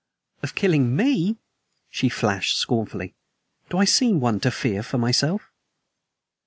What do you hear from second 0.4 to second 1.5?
"Of killing ME!"